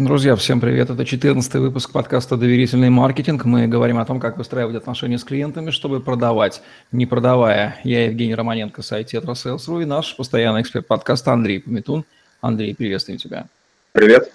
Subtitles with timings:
[0.00, 0.88] Друзья, всем привет.
[0.88, 3.44] Это 14 выпуск подкаста «Доверительный маркетинг».
[3.44, 7.78] Мы говорим о том, как выстраивать отношения с клиентами, чтобы продавать, не продавая.
[7.84, 12.06] Я Евгений Романенко, сайт Tetrasales.ru и наш постоянный эксперт подкаста Андрей Пометун.
[12.40, 13.46] Андрей, приветствуем тебя.
[13.92, 14.32] Привет.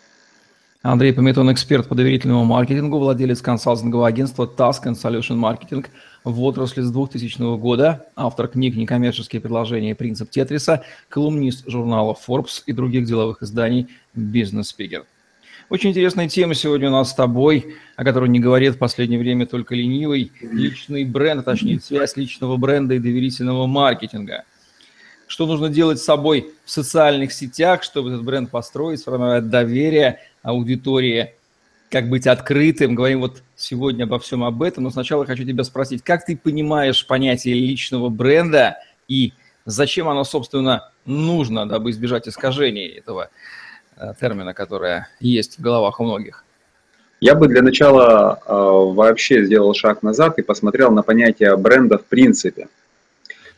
[0.83, 5.84] Андрей Пометун, эксперт по доверительному маркетингу, владелец консалтингового агентства Task and Solution Marketing
[6.24, 12.62] в отрасли с 2000 года, автор книг «Некоммерческие предложения и принцип Тетриса», колумнист журнала Forbes
[12.68, 15.06] и других деловых изданий «Бизнес Спикер».
[15.68, 19.48] Очень интересная тема сегодня у нас с тобой, о которой не говорит в последнее время
[19.48, 20.32] только ленивый.
[20.40, 24.44] Личный бренд, а точнее связь личного бренда и доверительного маркетинга.
[25.26, 31.34] Что нужно делать с собой в социальных сетях, чтобы этот бренд построить, сформировать доверие аудитории,
[31.90, 32.94] как быть открытым.
[32.94, 37.08] Говорим вот сегодня обо всем об этом, но сначала хочу тебя спросить, как ты понимаешь
[37.08, 39.34] понятие личного бренда и
[39.66, 43.32] зачем оно, собственно, нужно, дабы избежать искажений этого
[44.20, 46.44] термина, которая есть в головах у многих?
[47.22, 52.05] Я бы для начала э, вообще сделал шаг назад и посмотрел на понятие бренда в
[52.05, 52.67] принципе.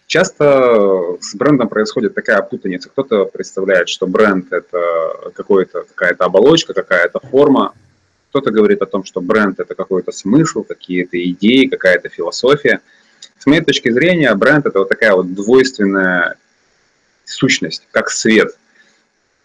[0.06, 2.90] Часто с брендом происходит такая путаница.
[2.90, 7.74] Кто-то представляет, что бренд– это какая-то оболочка, какая-то форма.
[8.30, 12.80] Кто-то говорит о том, что бренд– это какой-то смысл, какие-то идеи, какая-то философия.
[13.38, 16.36] С моей точки зрения, бренд– это вот такая вот двойственная
[17.26, 18.58] сущность, как свет–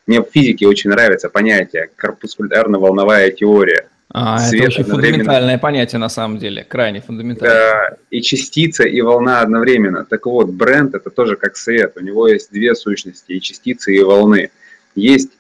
[0.07, 3.89] мне в физике очень нравится понятие корпускулярно-волновая теория.
[4.15, 7.57] А, Свет это очень фундаментальное понятие на самом деле, крайне фундаментальное.
[7.57, 10.05] Да, и частица, и волна одновременно.
[10.05, 11.95] Так вот, бренд это тоже как свет.
[11.97, 14.51] У него есть две сущности, и частицы, и волны.
[14.95, 15.31] Есть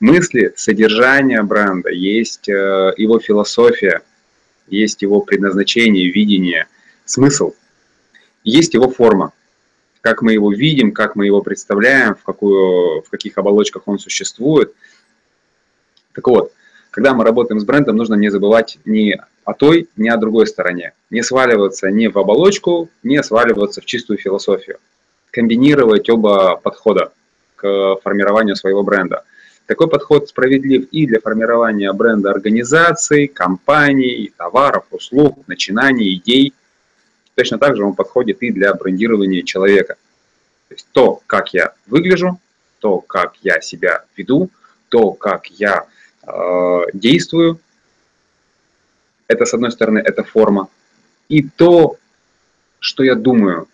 [0.00, 4.02] мысли, содержание бренда, есть э, его философия,
[4.66, 6.66] есть его предназначение, видение,
[7.06, 7.54] смысл,
[8.44, 9.32] есть его форма
[10.00, 14.72] как мы его видим, как мы его представляем, в, какую, в каких оболочках он существует.
[16.12, 16.52] Так вот,
[16.90, 20.92] когда мы работаем с брендом, нужно не забывать ни о той, ни о другой стороне.
[21.10, 24.78] Не сваливаться ни в оболочку, не сваливаться в чистую философию.
[25.30, 27.12] Комбинировать оба подхода
[27.56, 29.24] к формированию своего бренда.
[29.66, 36.54] Такой подход справедлив и для формирования бренда организаций, компаний, товаров, услуг, начинаний, идей–
[37.38, 39.94] Точно так же он подходит и для брендирования человека.
[40.68, 42.40] То есть то, как я выгляжу,
[42.80, 44.50] то, как я себя веду,
[44.88, 45.86] то, как я
[46.26, 47.60] э, действую,
[49.28, 50.68] это, с одной стороны, это форма.
[51.28, 51.96] И то,
[52.80, 53.68] что я думаю,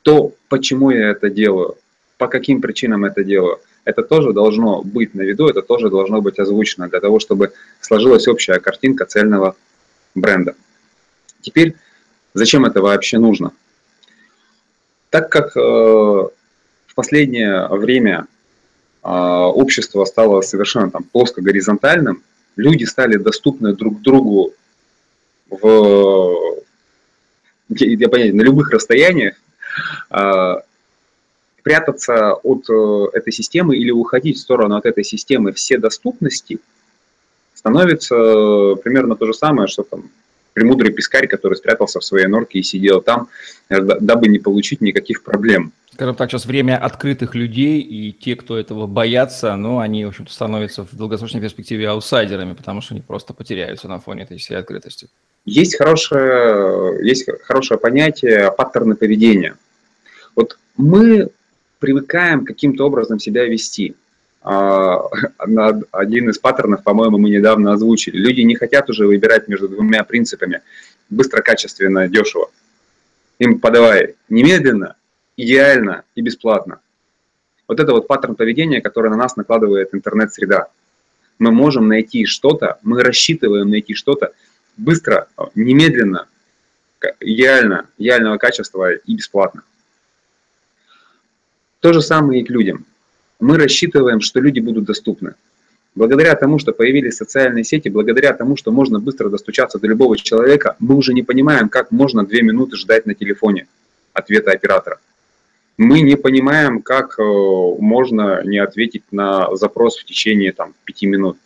[0.00, 1.76] то, почему я это делаю,
[2.16, 6.38] по каким причинам это делаю, это тоже должно быть на виду, это тоже должно быть
[6.38, 7.52] озвучено для того, чтобы
[7.82, 9.56] сложилась общая картинка цельного
[10.14, 10.54] бренда.
[11.42, 11.76] Теперь
[12.34, 13.52] Зачем это вообще нужно?
[15.10, 18.26] Так как э, в последнее время
[19.02, 22.22] э, общество стало совершенно там плоско-горизонтальным,
[22.56, 24.54] люди стали доступны друг другу
[25.48, 26.62] в,
[27.68, 29.34] я понятно, на любых расстояниях,
[30.10, 30.54] э,
[31.62, 36.60] прятаться от э, этой системы или уходить в сторону от этой системы все доступности
[37.54, 40.10] становится э, примерно то же самое, что там
[40.60, 43.28] премудрый пескарь, который спрятался в своей норке и сидел там,
[43.70, 45.72] э, дабы не получить никаких проблем.
[45.94, 50.30] Скажем так, сейчас время открытых людей, и те, кто этого боятся, ну, они, в общем-то,
[50.30, 55.08] становятся в долгосрочной перспективе аутсайдерами, потому что они просто потеряются на фоне этой всей открытости.
[55.46, 59.56] Есть хорошее, есть хорошее понятие паттерны поведения.
[60.36, 61.30] Вот мы
[61.78, 63.94] привыкаем каким-то образом себя вести.
[64.42, 65.02] А,
[65.90, 68.16] один из паттернов, по-моему, мы недавно озвучили.
[68.16, 70.62] Люди не хотят уже выбирать между двумя принципами.
[71.10, 72.50] Быстро, качественно, дешево.
[73.38, 74.96] Им подавай немедленно,
[75.36, 76.80] идеально и бесплатно.
[77.68, 80.68] Вот это вот паттерн поведения, который на нас накладывает интернет-среда.
[81.38, 84.32] Мы можем найти что-то, мы рассчитываем найти что-то
[84.76, 86.26] быстро, немедленно,
[87.20, 89.62] идеально, идеального качества и бесплатно.
[91.80, 92.86] То же самое и к людям
[93.40, 95.34] мы рассчитываем, что люди будут доступны.
[95.94, 100.76] Благодаря тому, что появились социальные сети, благодаря тому, что можно быстро достучаться до любого человека,
[100.78, 103.66] мы уже не понимаем, как можно две минуты ждать на телефоне
[104.12, 105.00] ответа оператора.
[105.78, 111.38] Мы не понимаем, как э, можно не ответить на запрос в течение там, пяти минут.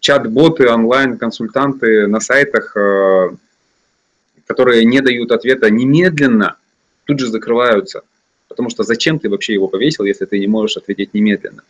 [0.00, 3.30] Чат-боты, онлайн-консультанты на сайтах, э,
[4.46, 6.56] которые не дают ответа немедленно,
[7.06, 8.02] тут же закрываются–
[8.48, 11.62] Потому что зачем ты вообще его повесил, если ты не можешь ответить немедленно?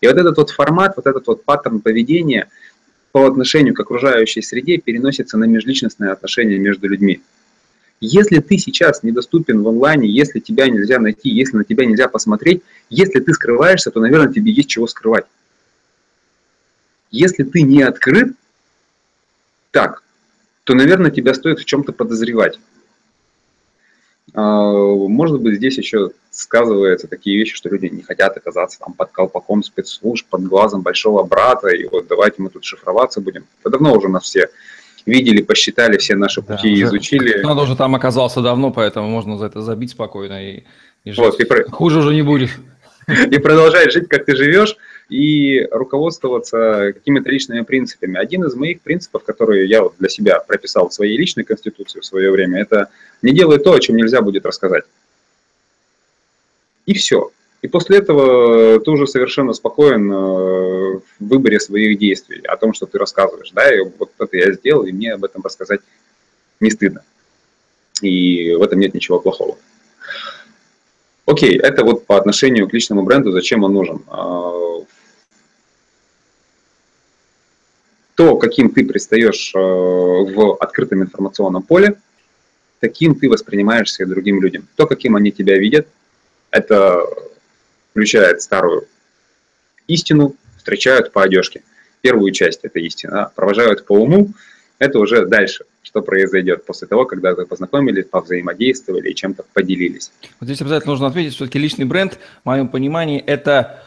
[0.00, 2.48] И вот этот вот формат, вот этот вот паттерн поведения
[3.12, 7.22] по отношению к окружающей среде переносится на межличностные отношения между людьми.
[8.00, 12.62] Если ты сейчас недоступен в онлайне, если тебя нельзя найти, если на тебя нельзя посмотреть,
[12.90, 15.24] если ты скрываешься, то, наверное, тебе есть чего скрывать.
[17.10, 18.34] Если ты не открыт,
[19.70, 20.02] так,
[20.64, 22.58] то, наверное, тебя стоит в чем-то подозревать.
[24.36, 29.10] А, может быть, здесь еще сказываются такие вещи, что люди не хотят оказаться там под
[29.10, 33.46] колпаком спецслужб, под глазом большого брата, и вот давайте мы тут шифроваться будем.
[33.60, 34.50] Это давно уже нас все
[35.06, 37.40] видели, посчитали, все наши пути да, изучили.
[37.42, 40.64] Надо уже там оказался давно, поэтому можно за это забить спокойно и,
[41.04, 41.18] и жить.
[41.18, 41.64] Вот, и про...
[41.70, 42.50] Хуже уже не будет.
[43.30, 44.76] И продолжать жить, как ты живешь,
[45.08, 48.18] и руководствоваться какими-то личными принципами.
[48.18, 52.04] Один из моих принципов, которые я вот для себя прописал в своей личной конституции в
[52.04, 52.88] свое время, это
[53.22, 54.84] не делай то, о чем нельзя будет рассказать.
[56.86, 57.30] И все.
[57.62, 62.86] И после этого ты уже совершенно спокоен э, в выборе своих действий, о том, что
[62.86, 63.50] ты рассказываешь.
[63.52, 65.80] Да, и вот это я сделал, и мне об этом рассказать
[66.60, 67.02] не стыдно.
[68.02, 69.56] И в этом нет ничего плохого.
[71.24, 74.02] Окей, это вот по отношению к личному бренду, зачем он нужен.
[74.06, 74.52] А,
[78.16, 81.96] то, каким ты предстаешь э, в открытом информационном поле,
[82.80, 84.66] таким ты воспринимаешься и другим людям.
[84.74, 85.86] То, каким они тебя видят,
[86.50, 87.06] это
[87.90, 88.88] включает старую
[89.86, 91.62] истину, встречают по одежке.
[92.00, 94.32] Первую часть это истина, провожают по уму,
[94.78, 100.10] это уже дальше, что произойдет после того, когда вы познакомились, повзаимодействовали и чем-то поделились.
[100.40, 103.82] Вот здесь обязательно нужно ответить, все-таки личный бренд, в моем понимании, это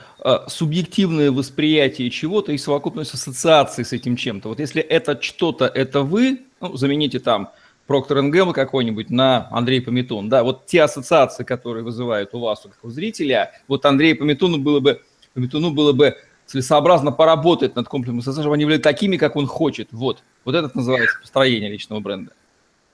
[0.48, 4.50] субъективное восприятие чего-то и совокупность ассоциаций с этим чем-то.
[4.50, 7.50] Вот если это что-то, это вы, ну, замените там
[7.88, 12.90] Проктор Gamble какой-нибудь на Андрей Пометун, да, вот те ассоциации, которые вызывают у вас, у
[12.90, 15.02] зрителя, вот Андрей Пометуну было бы,
[15.34, 19.88] Пометуну было бы целесообразно поработать над комплексом ассоциаций, чтобы они были такими, как он хочет.
[19.92, 20.24] Вот.
[20.46, 22.32] Вот это называется построение личного бренда.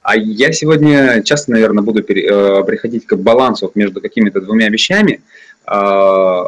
[0.02, 5.22] А я сегодня часто, наверное, буду пере, э, приходить к балансу между какими-то двумя вещами.
[5.66, 6.44] Э,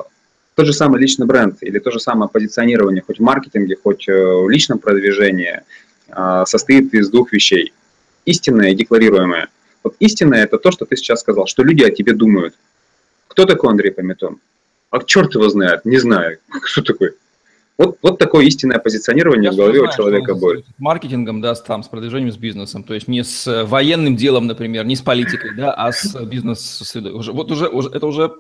[0.57, 4.11] тот же самый личный бренд или то же самое позиционирование, хоть в маркетинге, хоть э,
[4.11, 5.61] в личном продвижении,
[6.07, 7.73] э, состоит из двух вещей
[8.25, 9.49] истинное и декларируемое.
[9.83, 12.55] Вот истинное– это то, что ты сейчас сказал, что люди о тебе думают.
[13.27, 14.39] Кто такой Андрей Пометон?
[14.89, 16.39] А черт его знает, не знаю.
[16.49, 17.11] Кто такой?
[17.77, 20.65] Вот, вот такое истинное позиционирование Я в голове знаю, у человека будет.
[20.65, 22.83] С маркетингом, да, с, там, с продвижением, с бизнесом.
[22.83, 27.11] То есть не с военным делом, например, не с политикой, да, а с бизнес-средой.
[27.11, 28.33] Уже, вот уже, уже, это уже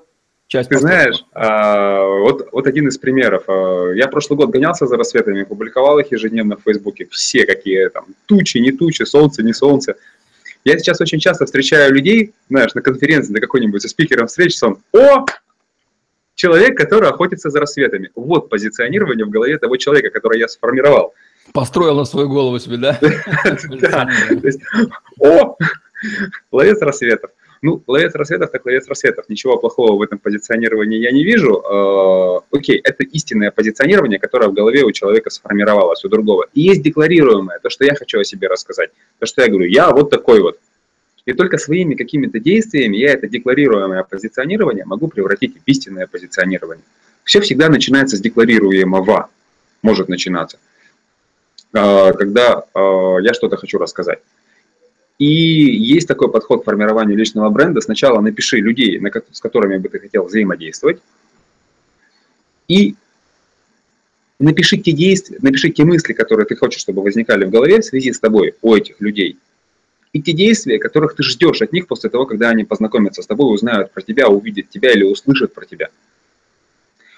[0.47, 0.69] часть.
[0.69, 3.43] Ты знаешь, а, вот, вот один из примеров.
[3.47, 7.07] А, я прошлый год гонялся за рассветами, публиковал их ежедневно в Фейсбуке.
[7.11, 9.95] Все какие там, тучи, не тучи, солнце, не солнце.
[10.63, 14.79] Я сейчас очень часто встречаю людей, знаешь, на конференции, на какой-нибудь со спикером встреч, он,
[14.91, 15.25] о,
[16.35, 18.11] человек, который охотится за рассветами.
[18.15, 21.13] Вот позиционирование в голове того человека, который я сформировал.
[21.53, 22.99] Построил на свою голову себе, да?
[23.81, 24.09] Да.
[25.19, 25.55] О,
[26.51, 27.31] ловец рассветов.
[27.61, 29.29] Ну, ловец рассветов, так ловец рассветов.
[29.29, 31.63] Ничего плохого в этом позиционировании я не вижу.
[31.65, 36.47] А, окей, это истинное позиционирование, которое в голове у человека сформировалось, у другого.
[36.53, 38.91] И есть декларируемое, то, что я хочу о себе рассказать.
[39.19, 40.59] То, что я говорю, я вот такой вот.
[41.25, 46.85] И только своими какими-то действиями я это декларируемое позиционирование могу превратить в истинное позиционирование.
[47.23, 49.29] Все всегда начинается с декларируемого,
[49.81, 50.57] может начинаться,
[51.73, 54.19] а, когда а, я что-то хочу рассказать.
[55.19, 57.81] И есть такой подход к формированию личного бренда.
[57.81, 61.01] Сначала напиши людей, с которыми бы ты хотел взаимодействовать,
[62.67, 62.95] и
[64.39, 68.13] напиши те действия, напиши те мысли, которые ты хочешь, чтобы возникали в голове в связи
[68.13, 69.37] с тобой у этих людей.
[70.13, 73.53] И те действия, которых ты ждешь от них после того, когда они познакомятся с тобой,
[73.53, 75.89] узнают про тебя, увидят тебя или услышат про тебя.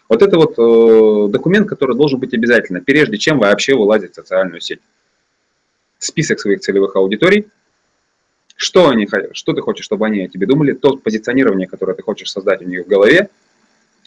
[0.08, 4.62] Вот это вот э, документ, который должен быть обязательно, прежде чем вообще вылазить в социальную
[4.62, 4.80] сеть.
[6.00, 7.48] Список своих целевых аудиторий–
[8.60, 12.30] что, они, что ты хочешь, чтобы они о тебе думали, то позиционирование, которое ты хочешь
[12.30, 13.30] создать у них в голове,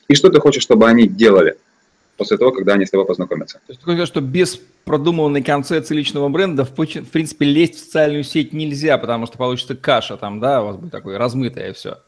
[0.08, 1.56] и что ты хочешь, чтобы они делали
[2.18, 3.60] после того, когда они с тобой познакомятся.
[3.66, 7.78] То есть ты хочешь, что без продуманной концепции личного бренда, в, в принципе, лезть в
[7.78, 12.00] социальную сеть нельзя, потому что получится каша там, да, у вас будет такое размытое все.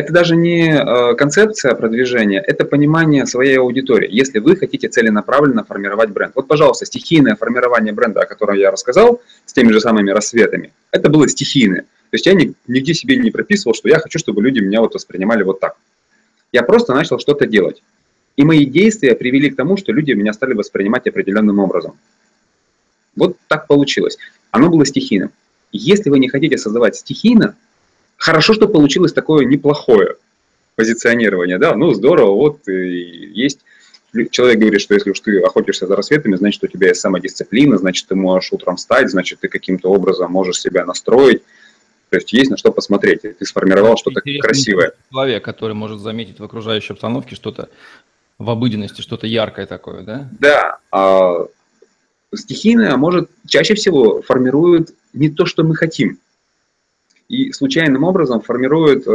[0.00, 4.08] Это даже не э, концепция продвижения, это понимание своей аудитории.
[4.10, 6.32] Если вы хотите целенаправленно формировать бренд.
[6.34, 11.10] Вот, пожалуйста, стихийное формирование бренда, о котором я рассказал, с теми же самыми рассветами, это
[11.10, 11.82] было стихийное.
[11.82, 15.42] То есть я нигде себе не прописывал, что я хочу, чтобы люди меня вот воспринимали
[15.42, 15.76] вот так.
[16.50, 17.82] Я просто начал что-то делать.
[18.36, 21.98] И мои действия привели к тому, что люди меня стали воспринимать определенным образом.
[23.16, 24.16] Вот так получилось.
[24.50, 25.30] Оно было стихийным.
[25.72, 27.54] Если вы не хотите создавать стихийно,
[28.20, 30.14] Хорошо, что получилось такое неплохое
[30.76, 33.60] позиционирование, да, ну здорово, вот есть
[34.30, 38.08] Человек говорит, что если уж ты охотишься за рассветами, значит, у тебя есть самодисциплина, значит,
[38.08, 41.42] ты можешь утром встать, значит, ты каким-то образом можешь себя настроить.
[42.08, 43.22] То есть есть на что посмотреть.
[43.22, 44.94] Ты сформировал что-то красивое.
[45.12, 47.68] Человек, который может заметить в окружающей обстановке что-то
[48.36, 50.28] в обыденности, что-то яркое такое, да?
[50.40, 50.78] Да.
[50.90, 51.46] А
[52.34, 56.18] стихийное может чаще всего формирует не то, что мы хотим.
[57.30, 59.10] И случайным образом формирует э,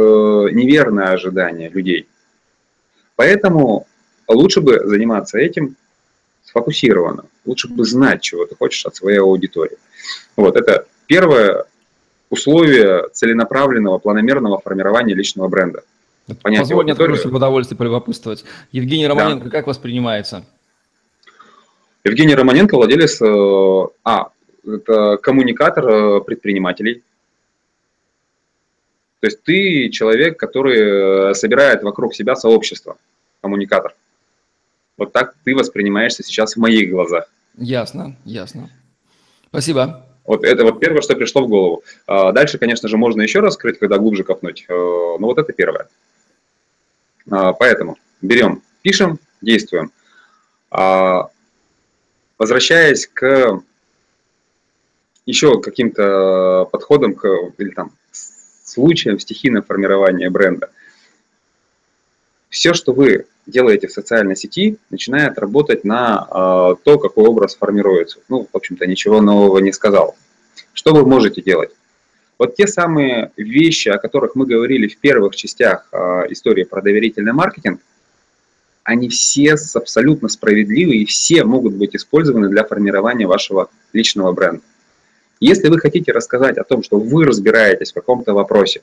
[0.52, 2.08] неверное ожидание людей.
[3.14, 3.86] Поэтому
[4.26, 5.76] лучше бы заниматься этим
[6.42, 7.26] сфокусированно.
[7.44, 9.76] Лучше бы знать, чего ты хочешь от своей аудитории.
[10.34, 11.66] Вот это первое
[12.30, 15.82] условие целенаправленного, планомерного формирования личного бренда.
[16.42, 18.46] Понятие Позволь мне в удовольствие полюбопытствовать.
[18.72, 19.50] Евгений Романенко да.
[19.50, 20.46] как воспринимается?
[22.02, 24.30] Евгений Романенко владелец, э, а,
[24.66, 27.02] это коммуникатор э, предпринимателей.
[29.20, 32.96] То есть ты человек, который э, собирает вокруг себя сообщество,
[33.40, 33.94] коммуникатор.
[34.96, 37.26] Вот так ты воспринимаешься сейчас в моих глазах.
[37.56, 38.70] Ясно, ясно.
[39.48, 40.06] Спасибо.
[40.24, 41.84] Вот это вот первое, что пришло в голову.
[42.06, 44.66] А дальше, конечно же, можно еще раскрыть, когда глубже копнуть.
[44.68, 45.88] Но вот это первое.
[47.30, 49.92] А, поэтому берем, пишем, действуем.
[50.70, 51.30] А,
[52.38, 53.62] возвращаясь к
[55.26, 57.26] еще каким-то подходам к,
[57.58, 57.92] или там
[58.76, 60.68] случаям стихийного формирования бренда.
[62.50, 68.18] Все, что вы делаете в социальной сети, начинает работать на э, то, какой образ формируется.
[68.28, 70.14] Ну, в общем-то, ничего нового не сказал.
[70.74, 71.70] Что вы можете делать?
[72.38, 75.96] Вот те самые вещи, о которых мы говорили в первых частях э,
[76.28, 77.80] истории про доверительный маркетинг,
[78.84, 84.62] они все абсолютно справедливы и все могут быть использованы для формирования вашего личного бренда.
[85.40, 88.82] Если вы хотите рассказать о том, что вы разбираетесь в каком-то вопросе,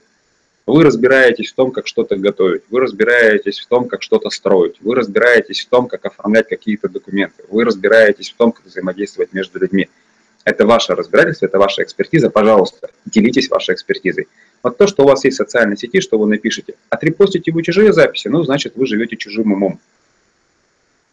[0.66, 4.96] вы разбираетесь в том, как что-то готовить, вы разбираетесь в том, как что-то строить, вы
[4.96, 9.90] разбираетесь в том, как оформлять какие-то документы, вы разбираетесь в том, как взаимодействовать между людьми–
[10.46, 12.30] это ваше разбирательство, это ваша экспертиза.
[12.30, 14.28] Пожалуйста, делитесь вашей экспертизой.
[14.62, 17.94] Вот то, что у вас есть в социальной сети, что вы напишете, отрепостите вы чужие
[17.94, 19.80] записи, ну, значит, вы живете чужим умом.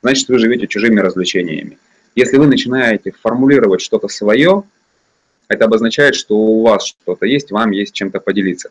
[0.03, 1.79] Значит, вы живете чужими развлечениями.
[2.17, 4.65] Если вы начинаете формулировать что-то свое,
[5.51, 8.71] это обозначает, что у вас что-то есть, вам есть чем-то поделиться.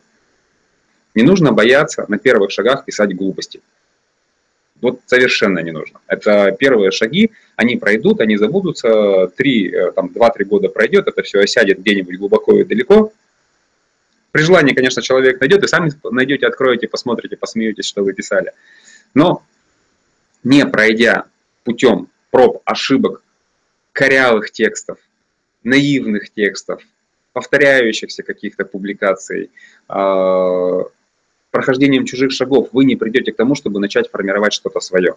[1.14, 3.60] Не нужно бояться на первых шагах писать глупости.
[4.80, 6.00] Вот совершенно не нужно.
[6.06, 11.40] Это первые шаги, они пройдут, они забудутся, три, э, там, два-три года пройдет, это все
[11.40, 13.12] осядет где-нибудь глубоко и далеко.
[14.32, 18.52] При желании, конечно, человек найдет, и сами найдете, откроете, посмотрите, посмеетесь, что вы писали.
[19.12, 19.42] Но
[20.44, 21.26] не пройдя
[21.64, 23.22] путем проб, ошибок,
[23.92, 24.96] корявых текстов,
[25.62, 26.82] наивных текстов,
[27.32, 29.50] повторяющихся каких-то публикаций,
[29.88, 30.84] а,
[31.50, 35.16] прохождением чужих шагов вы не придете к тому, чтобы начать формировать что-то свое.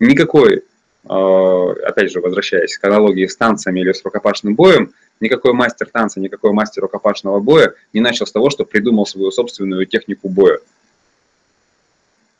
[0.00, 0.62] Никакой, э,
[1.08, 6.52] опять же, возвращаясь к аналогии с танцами или с рукопашным боем, никакой мастер танца, никакой
[6.52, 10.58] мастер рукопашного боя не начал с того, что придумал свою собственную технику боя.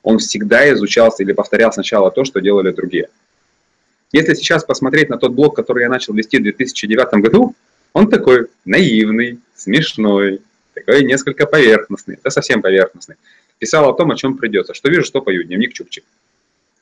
[0.03, 3.09] Он всегда изучался или повторял сначала то, что делали другие.
[4.13, 7.55] Если сейчас посмотреть на тот блог, который я начал вести в 2009 году,
[7.93, 10.41] он такой наивный, смешной,
[10.75, 13.17] такой несколько поверхностный, да совсем поверхностный.
[13.59, 16.05] Писал о том, о чем придется, что вижу, что пою, дневник Чукчик.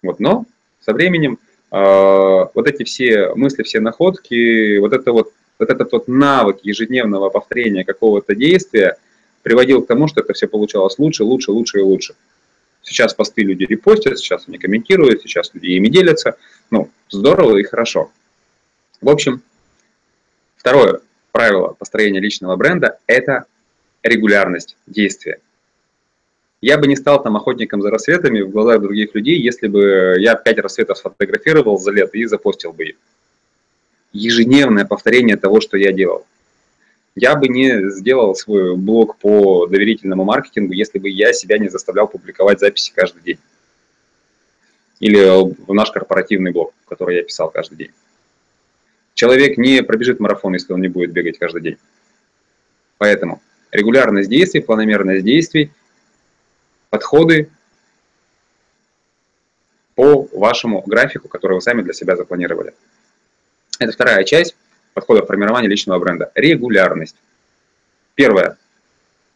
[0.02, 0.44] Вот, но
[0.84, 1.38] со временем
[1.72, 7.30] э, вот эти все мысли, все находки, вот, это вот, вот этот вот навык ежедневного
[7.30, 8.98] повторения какого-то действия
[9.42, 12.14] приводил к тому, что это все получалось лучше, лучше, лучше и лучше.
[12.82, 16.36] Сейчас посты люди репостят, сейчас они комментируют, сейчас люди ими делятся.
[16.70, 18.10] Ну, здорово и хорошо.
[19.00, 19.42] В общем,
[20.56, 21.00] второе
[21.32, 23.44] правило построения личного бренда– это
[24.02, 25.40] регулярность действия.
[26.62, 30.34] Я бы не стал там охотником за рассветами в глазах других людей, если бы я
[30.34, 32.96] пять рассветов сфотографировал за лето и запостил бы их.
[34.12, 36.26] Ежедневное повторение того, что я делал.
[37.14, 42.08] Я бы не сделал свой блог по доверительному маркетингу, если бы я себя не заставлял
[42.08, 43.38] публиковать записи каждый день.
[45.00, 47.90] Или в наш корпоративный блог, который я писал каждый день.
[49.14, 51.78] Человек не пробежит марафон, если он не будет бегать каждый день.
[52.98, 55.70] Поэтому регулярность действий, планомерность действий,
[56.90, 57.50] подходы
[59.94, 62.74] по вашему графику, который вы сами для себя запланировали.
[63.78, 64.56] Это вторая часть
[64.94, 66.30] подхода формирования личного бренда.
[66.34, 67.16] Регулярность.
[68.14, 68.56] Первое.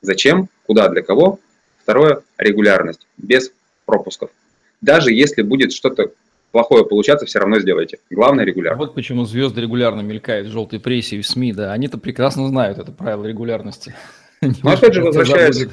[0.00, 1.38] Зачем, куда, для кого.
[1.82, 2.22] Второе.
[2.38, 3.06] Регулярность.
[3.18, 3.52] Без
[3.84, 4.30] пропусков.
[4.80, 6.12] Даже если будет что-то
[6.52, 7.98] плохое получаться, все равно сделайте.
[8.10, 8.78] Главное регулярно.
[8.78, 11.72] Вот почему звезды регулярно мелькают в желтой прессе и в СМИ, да.
[11.72, 13.94] Они-то прекрасно знают это правило регулярности.
[14.42, 15.68] Ну, опять же, возвращаясь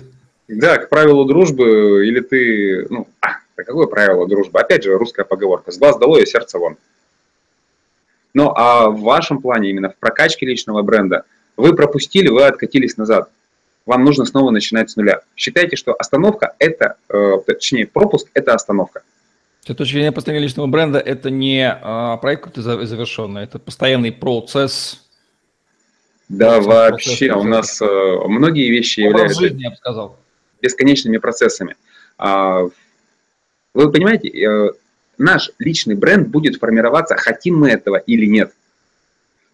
[0.49, 4.59] да, к правилу дружбы, или ты, ну, а, какое правило дружбы?
[4.59, 6.77] Опять же, русская поговорка, с глаз долой и сердце вон.
[8.33, 11.23] Ну, а в вашем плане, именно в прокачке личного бренда,
[11.57, 13.29] вы пропустили, вы откатились назад.
[13.87, 15.21] Вам нужно снова начинать с нуля.
[15.37, 19.01] Считайте, что остановка– это, э, точнее, пропуск– это остановка.
[19.61, 25.05] С точки зрения построения личного бренда, это не а, проект какой-то завершенный, это постоянный процесс.
[26.27, 30.19] Да, процесс, вообще, процесс, у нас э, многие вещи Образ являются жизни, я бы сказал.
[30.61, 31.75] бесконечными процессами.
[32.17, 32.63] А,
[33.73, 34.71] вы понимаете, э,
[35.17, 38.51] наш личный бренд будет формироваться, хотим мы этого или нет.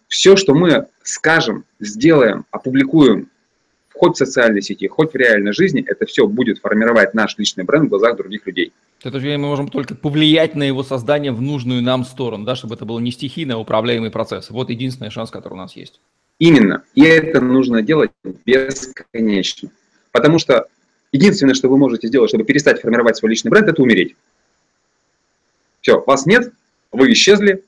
[0.08, 3.28] Все, что мы скажем, сделаем, опубликуем,
[3.94, 7.86] хоть в социальной сети, хоть в реальной жизни, это все будет формировать наш личный бренд
[7.86, 8.72] в глазах других людей.
[9.02, 12.74] Это же мы можем только повлиять на его создание в нужную нам сторону, да, чтобы
[12.74, 14.50] это был не стихийно управляемый процесс.
[14.50, 16.00] Вот единственный шанс, который у нас есть.
[16.38, 16.82] Именно.
[16.94, 18.10] И это нужно делать
[18.44, 19.70] бесконечно.
[20.10, 20.66] Потому что
[21.12, 24.16] единственное, что вы можете сделать, чтобы перестать формировать свой личный бренд, это умереть.
[25.80, 26.52] Все, вас нет,
[26.90, 27.62] вы исчезли,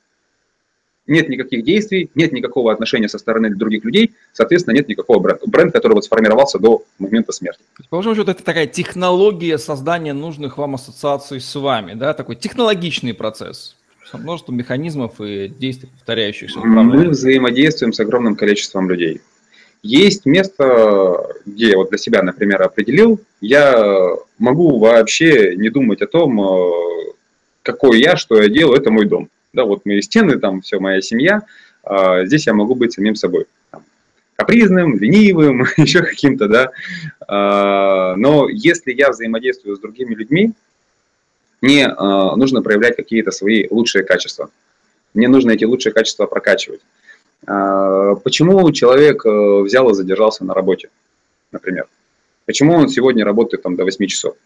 [1.07, 5.43] нет никаких действий, нет никакого отношения со стороны других людей, соответственно, нет никакого бренда.
[5.47, 7.61] Бренд, который вот сформировался до момента смерти.
[7.91, 13.15] По большому счету, это такая технология создания нужных вам ассоциаций с вами, да, такой технологичный
[13.15, 13.77] процесс
[14.11, 16.61] со множеством механизмов и действий, повторяющихся.
[16.61, 19.21] Мы взаимодействуем с огромным количеством людей.
[19.83, 26.07] Есть место, где я вот для себя, например, определил, я могу вообще не думать о
[26.07, 26.71] том, э,
[27.63, 29.29] какой я, что я делаю, это мой дом.
[29.57, 31.41] Да, вот мои стены, там все моя семья.
[31.83, 33.47] А, здесь я могу быть самим собой.
[34.37, 36.71] Капризным, ленивым, еще каким-то, да.
[37.27, 40.53] А, но если я взаимодействую с другими людьми,
[41.63, 44.51] мне а, нужно проявлять какие-то свои лучшие качества.
[45.15, 46.83] Мне нужно эти лучшие качества прокачивать.
[47.45, 50.89] Почему человек э, взял и задержался на работе,
[51.53, 51.87] например?
[52.45, 54.37] Почему он сегодня работает там до 8 часов?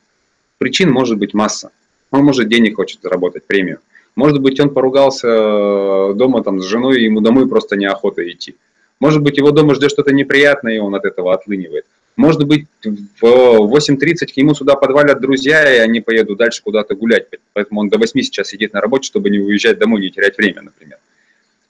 [0.58, 1.70] Причин может быть масса.
[2.10, 3.80] Он, может, денег хочет заработать, премию.
[4.16, 8.56] Может быть, он поругался э, дома там с женой, и ему домой просто неохота идти.
[8.98, 11.86] Может быть, его дома ждет что-то неприятное, и он от этого отлынивает.
[12.16, 17.28] Может быть, в 8.30 к нему сюда подвалят друзья, и они поедут дальше куда-то гулять.
[17.54, 20.62] Поэтому он до 8 сейчас сидит на работе, чтобы не уезжать домой, не терять время,
[20.62, 20.98] например.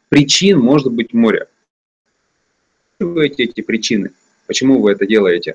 [0.08, 1.46] Причин может быть море.
[2.98, 4.10] Вы эти причины.
[4.46, 5.54] Почему вы это делаете?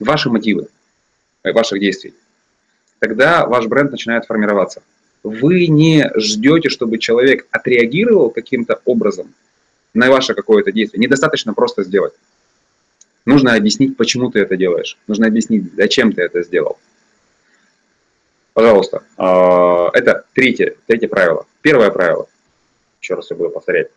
[0.00, 0.68] Ваши мотивы
[1.44, 2.14] э, ваших действий
[2.98, 4.82] тогда ваш бренд начинает формироваться.
[5.22, 9.34] Вы не ждете, чтобы человек отреагировал каким-то образом
[9.94, 11.00] на ваше какое-то действие.
[11.00, 12.14] Недостаточно просто сделать.
[13.24, 14.96] Нужно объяснить, почему ты это делаешь.
[15.08, 16.78] Нужно объяснить, зачем ты это сделал.
[18.52, 21.46] Пожалуйста, а, это третье, третье правило.
[21.60, 22.28] Первое правило,
[23.02, 23.88] еще раз я буду повторять,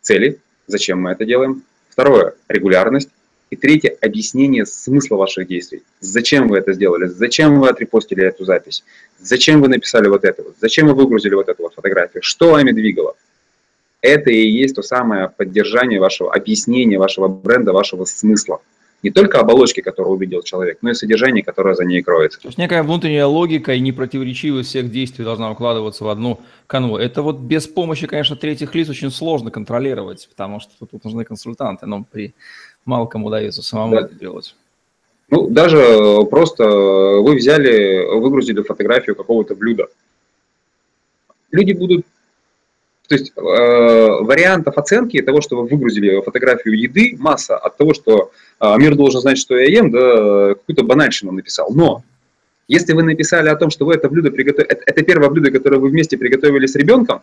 [0.00, 1.62] цели, зачем мы это делаем.
[1.90, 3.10] Второе, регулярность.
[3.50, 5.82] И третье– объяснение смысла ваших действий.
[6.00, 7.06] Зачем вы это сделали?
[7.06, 8.82] Зачем вы отрепостили эту запись?
[9.20, 10.42] Зачем вы написали вот это?
[10.42, 10.56] Вот?
[10.60, 12.22] Зачем вы выгрузили вот эту вот фотографию?
[12.24, 13.14] Что вами двигало?
[14.00, 18.60] Это и есть то самое поддержание вашего, объяснение вашего бренда, вашего смысла.
[19.02, 22.40] Не только оболочки, которую увидел человек, но и содержание, которое за ней кроется.
[22.40, 26.96] То есть некая внутренняя логика и непротиворечивость всех действий должна укладываться в одну канву.
[26.96, 31.86] Это вот без помощи, конечно, третьих лиц очень сложно контролировать, потому что тут нужны консультанты,
[31.86, 32.34] но при
[32.86, 34.00] мало кому удается самому да.
[34.02, 34.54] это делать.
[35.28, 39.88] Ну, даже просто вы взяли, выгрузили фотографию какого-то блюда.
[41.50, 42.06] Люди будут...
[43.08, 47.56] То есть э, вариантов оценки того, что вы выгрузили фотографию еды, масса.
[47.56, 51.70] От того, что э, мир должен знать, что я ем, да какую-то банальщину написал.
[51.72, 52.02] Но
[52.68, 55.78] если вы написали о том, что вы это блюдо приготовили, это, это первое блюдо, которое
[55.78, 57.22] вы вместе приготовили с ребенком,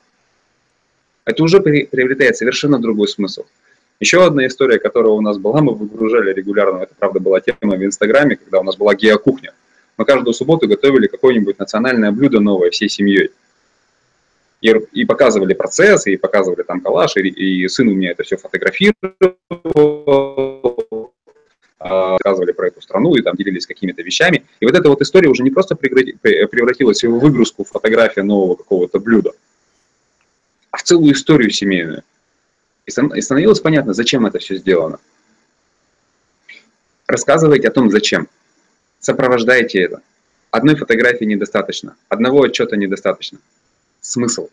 [1.26, 3.43] это уже приобретает совершенно другой смысл.
[4.00, 7.84] Еще одна история, которая у нас была, мы выгружали регулярно, это, правда, была тема в
[7.84, 9.54] Инстаграме, когда у нас была геокухня.
[9.98, 13.30] Мы каждую субботу готовили какое-нибудь национальное блюдо новое всей семьей.
[14.62, 18.38] И, и показывали процесс, и показывали там коллаж, и, и сын у меня это все
[18.38, 18.94] фотографировал,
[21.80, 24.46] а, рассказывали про эту страну и там делились какими-то вещами.
[24.62, 29.34] И вот эта вот история уже не просто превратилась в выгрузку фотографии нового какого-то блюда,
[30.72, 32.04] а в целую историю семейную.
[32.86, 32.91] И
[33.22, 35.00] становилось понятно, зачем это все сделано.
[37.08, 38.28] Рассказывайте о том, зачем.
[39.00, 40.02] Сопровождайте это.
[40.52, 43.39] Одной фотографии недостаточно, одного отчета недостаточно.
[44.02, 44.50] Смысл.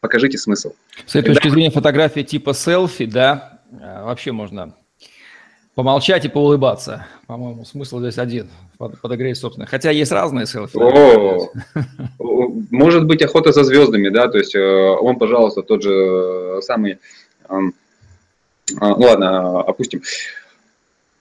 [0.00, 0.74] Покажите смысл.
[1.06, 1.34] С этой Когда...
[1.34, 4.74] точки зрения фотография типа селфи, да, а, вообще можно
[5.74, 7.06] помолчать и поулыбаться.
[7.26, 8.48] По-моему, смысл здесь один.
[8.78, 9.66] Подогреть, собственно.
[9.66, 10.76] Хотя есть разные селфи.
[10.76, 11.52] О,
[12.70, 16.98] может быть, охота за звездами, да, то есть э, он, пожалуйста, тот же самый
[18.80, 20.02] ладно, опустим.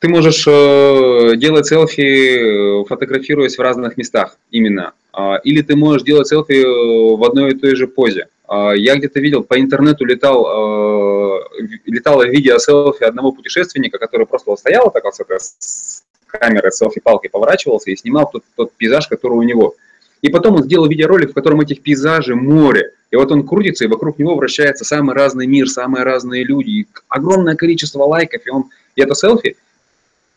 [0.02, 4.94] Ты можешь э, делать селфи, фотографируясь в разных местах именно.
[5.14, 8.28] А, или ты можешь делать селфи э, в одной и той же позе.
[8.48, 14.56] А, я где-то видел, по интернету летал, э, летало видео селфи одного путешественника, который просто
[14.56, 19.76] стоял так вот с камерой селфи-палкой поворачивался и снимал тот, тот пейзаж, который у него.
[20.22, 22.94] И потом он сделал видеоролик, в котором этих пейзажей море.
[23.10, 26.88] И вот он крутится, и вокруг него вращается самый разный мир, самые разные люди, и
[27.10, 28.46] огромное количество лайков.
[28.46, 29.58] И, он, и это селфи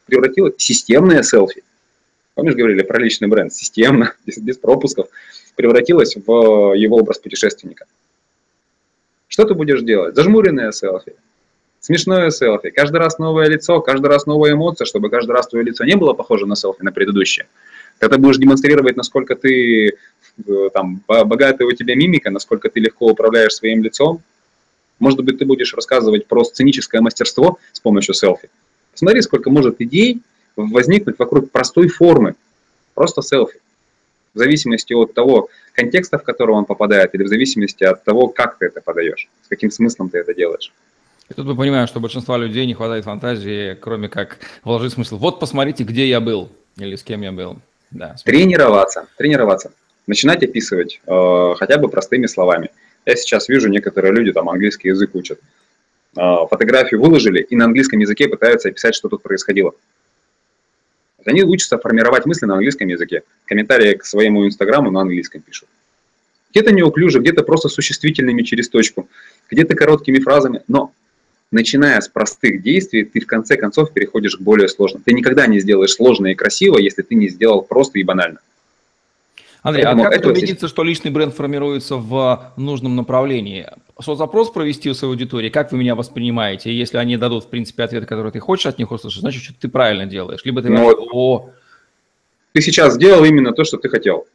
[0.07, 1.63] превратилось в системное селфи.
[2.35, 3.53] Помнишь, говорили про личный бренд?
[3.53, 5.09] Системно, без, без пропусков.
[5.55, 7.85] Превратилось в его образ путешественника.
[9.29, 10.15] Что ты будешь делать?
[10.15, 11.15] Зажмуренное селфи,
[11.81, 15.85] смешное селфи, каждый раз новое лицо, каждый раз новая эмоция, чтобы каждый раз твое лицо
[15.85, 17.47] не было похоже на селфи, на предыдущее.
[18.05, 23.55] Когда будешь демонстрировать, насколько ты э, там, богатая у тебя мимика, насколько ты легко управляешь
[23.55, 24.21] своим лицом,
[24.99, 28.51] может быть, ты будешь рассказывать про сценическое мастерство с помощью селфи.
[28.93, 30.21] Посмотри, сколько может идей
[30.55, 32.35] возникнуть вокруг простой формы,
[32.93, 33.59] просто селфи.
[34.35, 38.59] В зависимости от того контекста, в который он попадает, или в зависимости от того, как
[38.59, 40.75] ты это подаешь, с каким смыслом ты это делаешь.
[41.31, 45.17] И тут мы понимаем, что большинство людей не хватает фантазии, кроме как вложить смысл.
[45.17, 47.61] Вот посмотрите, где я был или с кем я был.
[47.95, 49.73] Да, тренироваться, тренироваться.
[50.07, 52.71] Начинать описывать э, хотя бы простыми словами.
[53.07, 55.39] Я сейчас вижу, некоторые люди там английский язык учат.
[56.17, 59.75] Э, фотографию выложили и на английском языке пытаются описать, что тут происходило.
[61.25, 63.23] Они учатся формировать мысли на английском языке.
[63.47, 65.69] Комментарии к своему инстаграму на английском пишут.
[66.51, 69.09] Где-то неуклюже, где-то просто существительными через точку,
[69.51, 70.93] где-то короткими фразами, но
[71.55, 75.03] начиная с простых действий, ты в конце концов переходишь к более сложным.
[75.03, 78.41] Ты никогда не сделаешь сложно и красиво, если ты не сделал просто и банально.
[79.63, 83.67] Андрей, Поэтому а как убедиться, что личный бренд формируется в нужном направлении?
[83.99, 86.71] Соцопрос провести у своей аудитории, как вы меня воспринимаете?
[86.71, 89.55] И если они дадут, в принципе, ответ, который ты хочешь от них услышать, значит, что
[89.59, 90.43] ты правильно делаешь.
[90.45, 91.51] Либо ты ну, говоришь, о...
[92.53, 94.27] Ты сейчас сделал именно то, что ты хотел.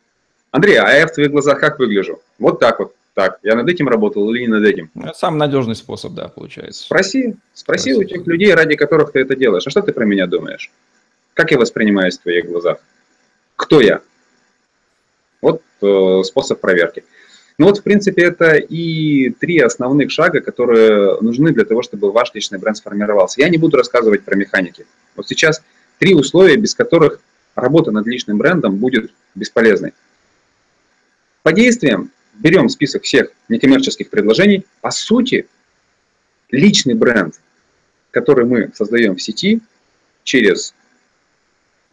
[0.50, 2.20] Андрей, а я в твоих глазах как выгляжу?
[2.40, 4.90] Вот так вот так, я над этим работал или не над этим?
[5.14, 6.84] Самый надежный способ, да, получается.
[6.84, 9.68] Спроси, спроси, спроси у тех людей, ради которых ты это делаешь.
[9.68, 10.72] А что ты про меня думаешь?
[11.34, 12.78] Как я воспринимаюсь в твоих глазах?
[13.58, 14.00] Кто я?
[15.42, 17.04] Вот э, способ проверки.
[17.58, 22.34] Ну вот, в принципе, это и три основных шага, которые нужны для того, чтобы ваш
[22.34, 23.42] личный бренд сформировался.
[23.42, 24.86] Я не буду рассказывать про механики.
[25.18, 25.62] Вот сейчас
[25.98, 27.20] три условия, без которых
[27.54, 29.92] работа над личным брендом будет бесполезной.
[31.44, 34.66] По действиям берем список всех некоммерческих предложений.
[34.82, 35.48] По сути,
[36.50, 37.40] личный бренд,
[38.12, 39.62] который мы создаем в сети
[40.24, 40.74] через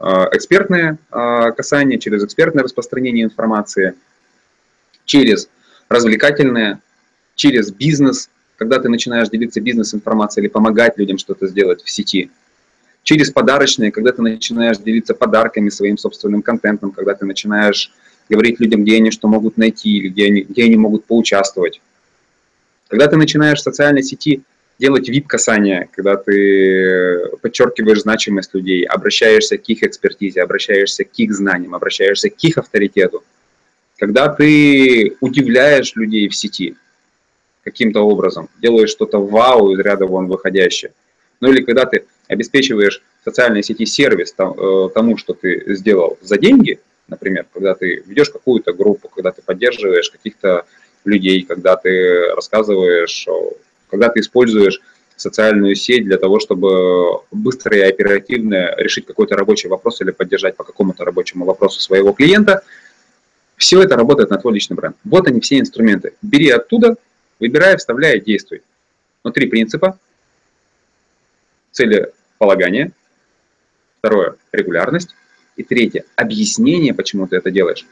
[0.00, 3.94] э, экспертное э, касание, через экспертное распространение информации,
[5.04, 5.48] через
[5.88, 6.80] развлекательное,
[7.34, 12.30] через бизнес, когда ты начинаешь делиться бизнес-информацией или помогать людям что-то сделать в сети,
[13.02, 17.92] через подарочные, когда ты начинаешь делиться подарками, своим собственным контентом, когда ты начинаешь
[18.28, 21.80] говорить людям, где они что могут найти, или где они, где они могут поучаствовать.
[22.88, 24.42] Когда ты начинаешь в социальной сети
[24.78, 31.74] делать вип-касание, когда ты подчеркиваешь значимость людей, обращаешься к их экспертизе, обращаешься к их знаниям,
[31.74, 33.24] обращаешься к их авторитету,
[33.98, 36.76] когда ты удивляешь людей в сети
[37.64, 40.92] каким-то образом, делаешь что-то вау из ряда вон выходящее,
[41.40, 46.38] ну или когда ты обеспечиваешь в социальной сети сервис э, тому, что ты сделал за
[46.38, 50.66] деньги– Например, когда ты ведешь какую-то группу, когда ты поддерживаешь каких-то
[51.04, 53.26] людей, когда ты рассказываешь,
[53.88, 54.80] когда ты используешь
[55.14, 60.64] социальную сеть для того, чтобы быстро и оперативно решить какой-то рабочий вопрос или поддержать по
[60.64, 62.62] какому-то рабочему вопросу своего клиента,
[63.56, 64.96] все это работает на твой личный бренд.
[65.04, 66.14] Вот они все инструменты.
[66.20, 66.96] Бери оттуда,
[67.40, 68.62] выбирай, вставляй, действуй.
[69.22, 69.98] Внутри принципа.
[71.72, 72.92] Целеполагание.
[73.98, 75.14] Второе– регулярность.
[75.56, 77.86] И третье, объяснение, почему ты это делаешь,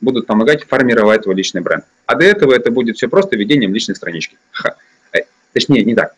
[0.00, 1.84] будут помогать формировать твой личный бренд.
[2.06, 4.38] А до этого это будет все просто ведением личной странички.
[4.52, 4.76] Ха.
[5.12, 5.20] Э,
[5.52, 6.14] точнее, не так.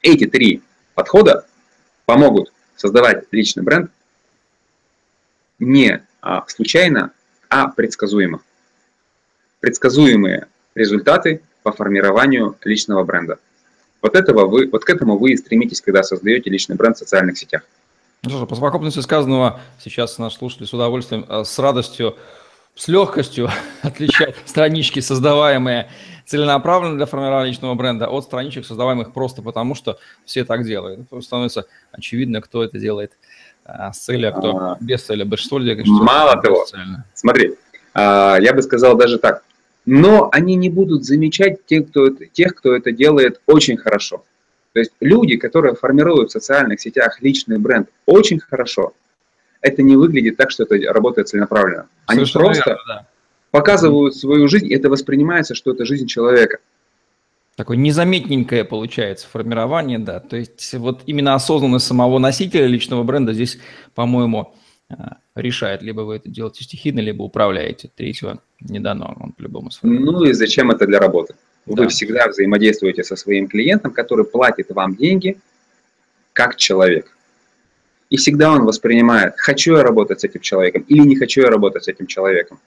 [0.00, 0.62] Эти три
[0.94, 1.46] подхода
[2.06, 3.90] помогут создавать личный бренд
[5.58, 7.12] не а, случайно,
[7.48, 8.42] а предсказуемо.
[9.60, 13.38] Предсказуемые результаты по формированию личного бренда.
[14.00, 17.38] Вот, этого вы, вот к этому вы и стремитесь, когда создаете личный бренд в социальных
[17.38, 17.62] сетях.
[18.24, 22.14] Ну что ж, по совокупности сказанного сейчас наш слушатель с удовольствием, э, с радостью,
[22.76, 23.50] с легкостью
[23.82, 25.90] отличать странички, создаваемые
[26.24, 31.00] целенаправленно для формирования личного бренда, от страничек, создаваемых просто потому, что все так делают.
[31.20, 33.18] Становится очевидно, кто это делает
[33.64, 35.24] а, с целью, а кто а, без цели.
[35.24, 36.64] Большинство людей, конечно, Мало того,
[37.14, 37.56] смотри,
[37.92, 39.42] а, я бы сказал даже так,
[39.84, 44.22] но они не будут замечать тех, кто это, тех, кто это делает очень хорошо.
[44.72, 48.94] То есть люди, которые формируют в социальных сетях личный бренд очень хорошо,
[49.60, 51.88] это не выглядит так, что это работает целенаправленно.
[52.06, 53.06] Они Совершенно просто верно, да.
[53.50, 56.58] показывают свою жизнь, и это воспринимается, что это жизнь человека.
[57.56, 60.20] такое незаметненькое получается формирование, да.
[60.20, 63.58] То есть вот именно осознанность самого носителя личного бренда здесь,
[63.94, 64.54] по-моему,
[64.88, 65.82] а, решает.
[65.82, 67.90] Либо вы это делаете стихийно, либо управляете.
[67.94, 71.34] Третьего не дано, он по-любому Ну и зачем это для работы?
[71.66, 71.82] Да.
[71.82, 75.38] Вы всегда взаимодействуете со своим клиентом, который платит вам деньги
[76.32, 77.16] как человек.
[78.10, 81.84] И всегда он воспринимает, хочу я работать с этим человеком или не хочу я работать
[81.84, 82.58] с этим человеком.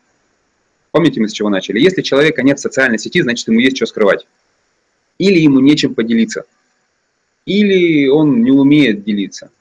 [0.92, 1.80] Помните, мы с чего начали?
[1.80, 4.26] Если человека нет в социальной сети, значит, ему есть что скрывать.
[5.18, 6.46] Или ему нечем поделиться.
[7.46, 9.52] Или он не умеет делиться.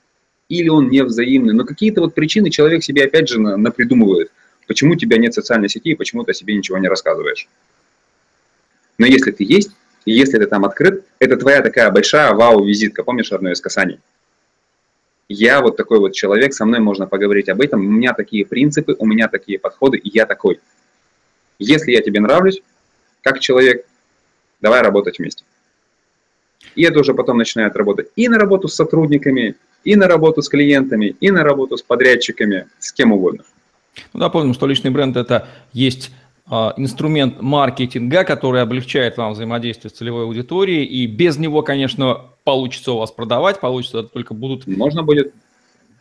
[0.48, 1.52] Или он не взаимный.
[1.52, 4.30] Но какие-то вот причины человек себе опять же напридумывает.
[4.68, 7.48] Почему у тебя нет социальной сети и почему ты о себе ничего не рассказываешь.
[8.98, 9.70] Но если ты есть,
[10.04, 13.02] и если ты там открыт, это твоя такая большая вау-визитка.
[13.02, 14.00] Помнишь одно из касаний?
[15.28, 18.94] Я вот такой вот человек, со мной можно поговорить об этом, у меня такие принципы,
[18.98, 20.60] у меня такие подходы, и я такой.
[21.58, 22.60] Если я тебе нравлюсь,
[23.22, 23.86] как человек,
[24.60, 25.44] давай работать вместе.
[26.74, 30.48] И это уже потом начинает работать и на работу с сотрудниками, и на работу с
[30.48, 33.44] клиентами, и на работу с подрядчиками, с кем угодно.
[34.12, 36.10] Ну, напомним, что личный бренд– это есть
[36.48, 42.98] инструмент маркетинга, который облегчает вам взаимодействие с целевой аудиторией, и без него, конечно, получится у
[42.98, 44.66] вас продавать, получится только будут...
[44.66, 45.32] Можно будет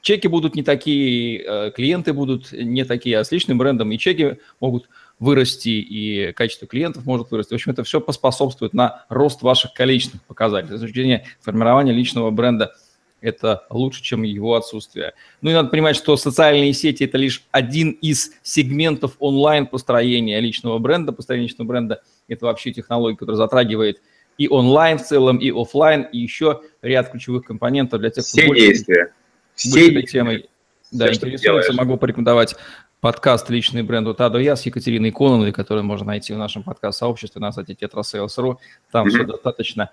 [0.04, 4.38] чеки будут не такие, э, клиенты будут не такие, а с личным брендом и чеки
[4.60, 7.54] могут вырасти, и качество клиентов может вырасти.
[7.54, 10.78] В общем, это все поспособствует на рост ваших количественных показателей.
[10.78, 12.76] С точки зрения формирования личного бренда
[13.24, 15.14] это лучше, чем его отсутствие.
[15.42, 21.14] Ну и надо понимать, что социальные сети– это лишь один из сегментов онлайн-построения личного бренда.
[21.14, 24.02] Построение личного бренда– это вообще технология, которая затрагивает
[24.38, 28.48] и онлайн в целом, и офлайн, и еще ряд ключевых компонентов для тех, кто Все
[28.48, 29.14] больше, действия.
[29.56, 30.50] Все этой темой
[30.92, 31.74] да, интересуется.
[31.74, 32.56] Могу порекомендовать
[33.00, 36.64] подкаст «Личный бренд от А до Я» с Екатериной Кононовой, который можно найти в нашем
[36.64, 38.58] подкаст-сообществе на сайте tetrasales.ru.
[38.92, 39.10] Там mm-hmm.
[39.10, 39.92] все достаточно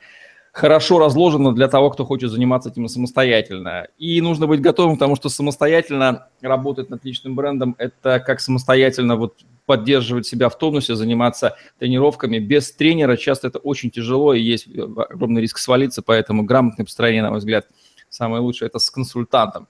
[0.53, 3.89] хорошо разложено для того, кто хочет заниматься этим самостоятельно.
[3.99, 9.17] И нужно быть готовым к тому, что самостоятельно работать над личным брендом– это как самостоятельно
[9.17, 9.35] вот
[9.67, 12.39] поддерживать себя в тонусе, заниматься тренировками.
[12.39, 17.31] Без тренера часто это очень тяжело и есть огромный риск свалиться, поэтому грамотное построение, на
[17.31, 17.69] мой взгляд,
[18.09, 19.69] самое лучшее– это с консультантом,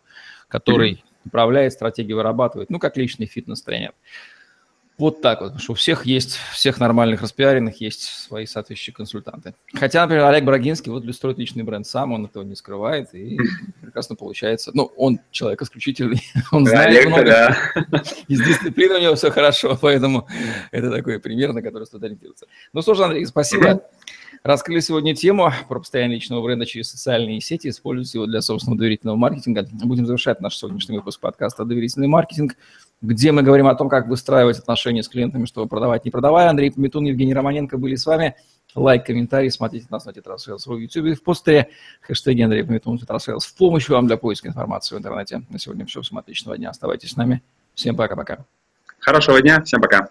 [0.48, 3.92] который управляет, стратегии вырабатывает, ну, как личный фитнес-тренер.
[5.00, 9.54] Вот так вот, потому что у всех есть, всех нормальных распиаренных есть свои соответствующие консультанты.
[9.72, 13.38] Хотя, например, Олег Брагинский вот строит личный бренд сам, он этого не скрывает, и
[13.80, 14.72] прекрасно получается.
[14.74, 16.20] Ну, он человек исключительный,
[16.52, 18.02] он знает Олег, много, да.
[18.28, 20.28] из дисциплины у него все хорошо, поэтому
[20.70, 22.44] это такой пример, на который стоит ориентироваться.
[22.74, 23.82] Ну, слушай, Андрей, спасибо.
[24.42, 29.16] Раскрыли сегодня тему про постояние личного бренда через социальные сети, используйте его для собственного доверительного
[29.16, 29.66] маркетинга.
[29.82, 32.56] Будем завершать наш сегодняшний выпуск подкаста «Доверительный маркетинг»,
[33.02, 36.50] где мы говорим о том, как выстраивать отношения с клиентами, чтобы продавать, не продавая.
[36.50, 38.36] Андрей Пометун, Евгений Романенко были с вами.
[38.74, 41.70] Лайк, комментарий, смотрите нас на Tetrasales.ru в YouTube и в подстере.
[42.02, 45.42] Хэштеги Андрей Пометун, Tetrasales в помощь вам для поиска информации в интернете.
[45.48, 46.02] На сегодня все.
[46.02, 46.70] Всем отличного дня.
[46.70, 47.42] Оставайтесь с нами.
[47.74, 48.44] Всем пока-пока.
[48.98, 49.62] Хорошего дня.
[49.62, 50.10] Всем пока.